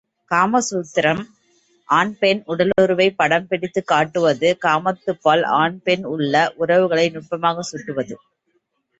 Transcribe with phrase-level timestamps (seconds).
[0.31, 1.19] காமசூத்திரம்
[1.89, 8.17] ஆண் பெண் உடலுறவைப் படம் பிடித்துக் காட்டுவது காமத்துப்பால் ஆண் பெண் உள்ள உறவுகளை நுட்பமாகச் சுட்டுவது.